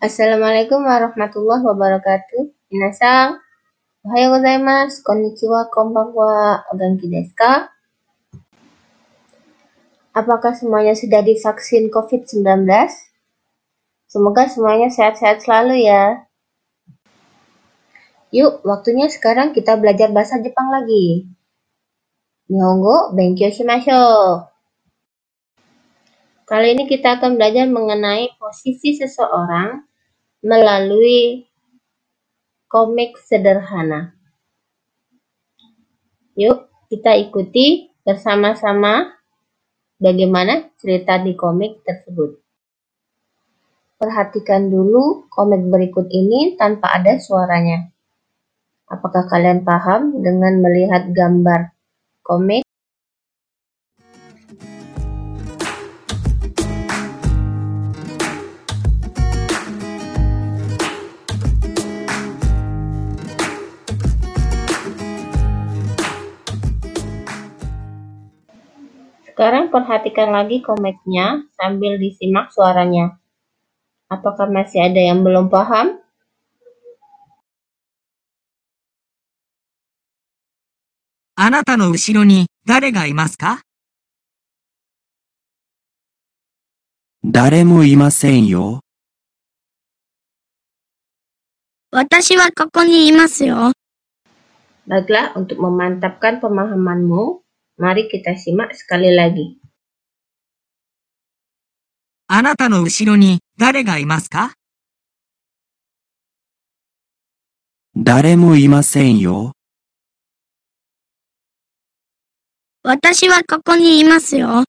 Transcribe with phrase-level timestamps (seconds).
[0.00, 2.72] Assalamualaikum warahmatullahi wabarakatuh.
[2.72, 3.36] Minasang,
[4.00, 7.68] ohayou gozaimasu, konnichiwa, konbanwa, o genki desu ka?
[10.16, 12.64] Apakah semuanya sudah divaksin COVID-19?
[14.08, 16.24] Semoga semuanya sehat-sehat selalu ya.
[18.32, 21.28] Yuk, waktunya sekarang kita belajar bahasa Jepang lagi.
[22.48, 24.48] Nihongo benkyou shimashou.
[26.48, 29.89] Kali ini kita akan belajar mengenai posisi seseorang
[30.40, 31.44] melalui
[32.70, 34.16] komik sederhana.
[36.38, 39.10] Yuk, kita ikuti bersama-sama
[40.00, 42.40] bagaimana cerita di komik tersebut.
[44.00, 47.92] Perhatikan dulu komik berikut ini tanpa ada suaranya.
[48.88, 51.76] Apakah kalian paham dengan melihat gambar
[52.24, 52.64] komik?
[69.39, 73.15] Sekarang perhatikan lagi komiknya sambil disimak suaranya.
[74.11, 76.03] Apakah masih ada yang belum paham?
[81.35, 83.65] Anata no ushiro ni dare ga imasu ka?
[87.25, 88.81] 誰もいませんよ。
[91.91, 93.71] 私はここにいますよ。
[94.85, 97.38] Baiklah, untuk memantapkan pemahamanmu,
[97.80, 98.36] Mari kita
[102.28, 104.52] あなたの後ろに誰がいますか?
[107.96, 109.52] 誰もいませんよ。
[112.82, 114.64] 私はここにいますよ。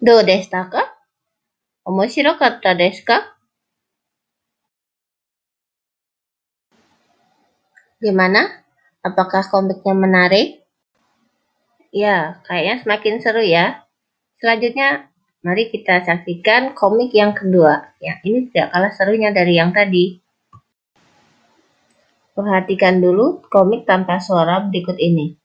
[0.00, 0.96] どうでしたか?
[1.84, 3.36] 面白かったですか?
[8.00, 8.63] でまな、
[9.04, 10.64] Apakah komiknya menarik?
[11.92, 13.84] Ya, kayaknya semakin seru ya.
[14.40, 15.12] Selanjutnya,
[15.44, 17.92] mari kita saksikan komik yang kedua.
[18.00, 20.24] Ya, ini tidak kalah serunya dari yang tadi.
[22.32, 25.36] Perhatikan dulu komik tanpa suara berikut ini.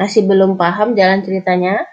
[0.00, 1.88] 'Masih belum paham jalan ceritanya?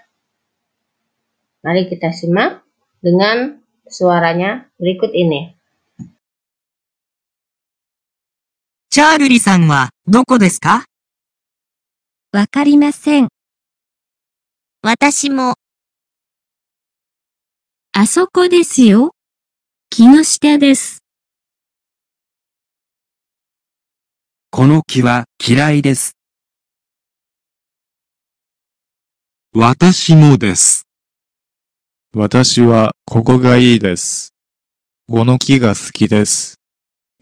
[1.63, 2.63] Mari kita simak
[2.99, 5.55] dengan suaranya berikut ini.
[8.94, 10.85] チャールリさんはどこですか
[12.31, 13.29] わかりません。
[14.83, 15.55] 私も。
[17.91, 19.16] あそこですよ。
[19.89, 21.03] 木の下です。
[24.51, 26.16] この木は嫌いです。
[29.54, 30.86] 私もです。
[32.14, 34.34] 私はここがいいです。
[35.09, 36.60] この木が好きです。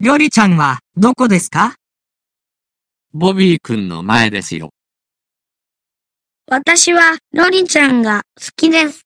[0.01, 1.75] りょりちゃんはどこですか
[3.13, 4.71] ボビー君の前ですよ。
[6.51, 9.05] 私はロリちゃんが好きです。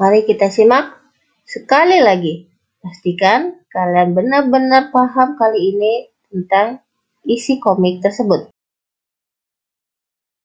[0.00, 1.04] Mari kita simak
[1.44, 2.48] sekali lagi.
[2.80, 6.80] Pastikan kalian benar-benar paham kali ini tentang
[7.28, 8.48] isi komik tersebut.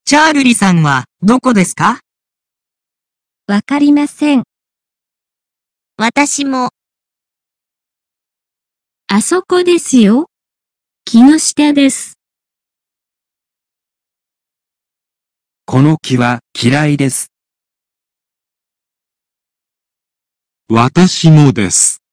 [0.08, 2.00] チャールリさんはどこですか？
[3.48, 4.44] わかりません。
[5.98, 6.70] 私も。
[9.08, 10.28] あそこですよ。
[11.06, 12.20] 木の下です。
[15.66, 17.32] この木は嫌いです。
[20.70, 22.04] 私もです。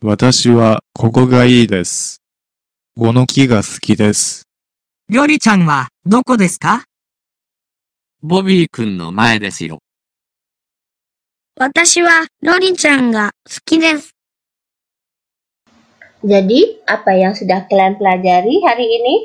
[0.00, 2.22] 私はここがいいです。
[2.96, 4.47] この木が好きです。
[5.09, 6.83] りょりちゃんはどこですか
[8.21, 9.79] ボビー君の前ですよ。
[11.59, 14.13] 私はロリちゃんが好きです。
[16.23, 19.15] Jadi, apa yang sudah kalian pelajari hari ini?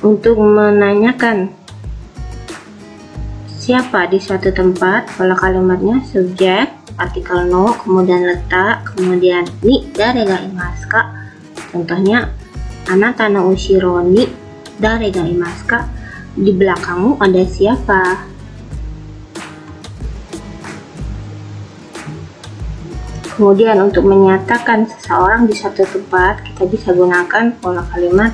[0.00, 1.52] Untuk menanyakan
[3.60, 10.43] siapa di suatu tempat, pola kalimatnya subjek, artikel no, kemudian letak, kemudian ni dari ga
[10.45, 11.01] imasu ka.
[11.73, 12.29] Contohnya,
[12.89, 14.29] anata no ushiro ni
[14.77, 15.79] dari ga imasu ka.
[16.33, 18.01] Di belakangmu ada siapa?
[23.33, 28.29] Kemudian untuk menyatakan seseorang di suatu tempat, kita bisa gunakan pola kalimat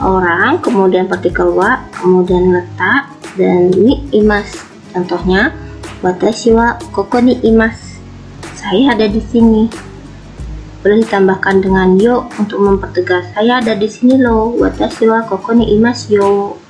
[0.00, 4.64] orang, kemudian partikel wa, kemudian letak, dan ni imas.
[4.96, 5.52] Contohnya,
[6.04, 7.96] watashi wa koko ni imas.
[8.60, 9.72] Saya ada di sini.
[10.84, 14.52] Boleh ditambahkan dengan yo untuk mempertegas saya ada di sini loh.
[14.52, 16.60] Watashi wa koko ni imas yo.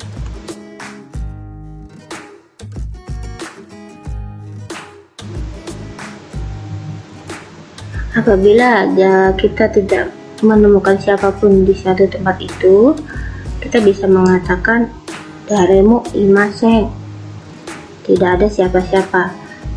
[8.14, 10.14] Apabila ya, kita tidak
[10.46, 12.94] menemukan siapa pun di suatu tempat itu,
[13.58, 14.86] kita bisa mengatakan
[15.50, 17.03] daremu imasen.
[18.04, 19.32] Tidak ada siapa-siapa.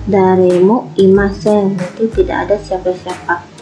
[0.07, 3.57] Daremu imasen berarti tidak ada siapa-siapa.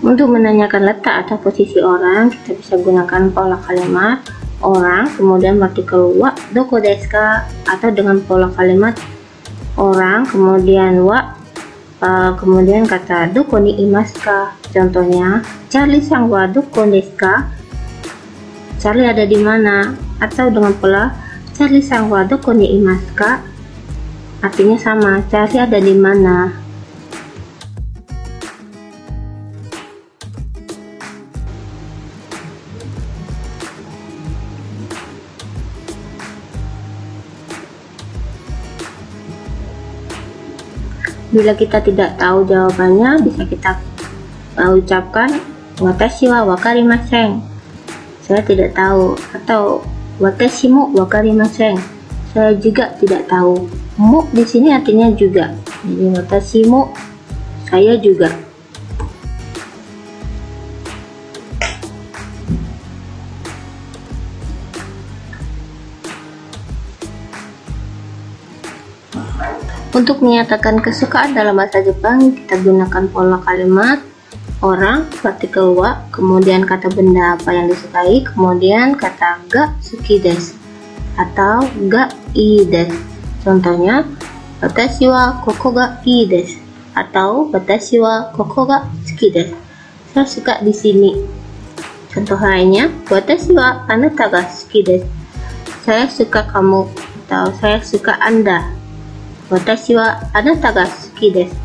[0.00, 4.20] Untuk menanyakan letak atau posisi orang, kita bisa gunakan pola kalimat
[4.60, 7.48] orang, kemudian partikel wa, doko desu ka?
[7.68, 8.96] atau dengan pola kalimat
[9.78, 11.34] orang, kemudian wa,
[12.02, 14.54] uh, kemudian kata doko ni imasu ka?
[14.70, 17.50] Contohnya, Charlie sang wa doko desu ka?
[18.80, 19.94] Charlie ada di mana?
[20.20, 21.12] Atau dengan pola
[21.56, 23.40] Charlie sang wa doko ni imasu ka?
[24.40, 26.59] Artinya sama, Charlie ada di mana?
[41.30, 43.78] Bila kita tidak tahu jawabannya, bisa kita
[44.58, 45.30] uh, ucapkan
[45.78, 47.38] watashi wa wakarimasen.
[48.26, 49.86] Saya tidak tahu atau
[50.18, 51.78] watashi mo wakarimasen.
[52.34, 53.66] Saya juga tidak tahu.
[53.98, 55.54] Mo di sini artinya juga.
[55.86, 56.90] Jadi watashi mo
[57.70, 58.49] saya juga.
[69.90, 73.98] Untuk menyatakan kesukaan dalam bahasa Jepang, kita gunakan pola kalimat
[74.62, 80.54] orang, partikel wa, kemudian kata benda apa yang disukai, kemudian kata ga suki desu
[81.18, 82.06] atau ga
[82.38, 83.02] ii desu.
[83.42, 84.06] Contohnya,
[84.62, 86.62] watashi wa koko ga ii desu
[86.94, 89.58] atau watashi wa koko ga suki desu.
[90.14, 91.18] Saya suka di sini.
[92.14, 95.10] Contoh lainnya, watashi wa anata ga suki desu.
[95.82, 96.86] Saya suka kamu
[97.26, 98.79] atau saya suka Anda.
[99.50, 101.58] Watashi wa anata ga suki desu.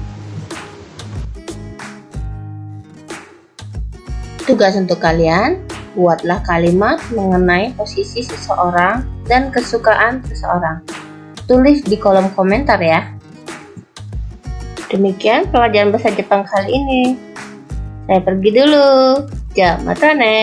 [4.49, 5.61] Tugas untuk kalian,
[5.93, 10.81] buatlah kalimat mengenai posisi seseorang dan kesukaan seseorang.
[11.45, 13.05] Tulis di kolom komentar ya.
[14.89, 17.03] Demikian pelajaran bahasa Jepang kali ini.
[18.09, 18.89] Saya pergi dulu.
[19.53, 20.41] Jamatane.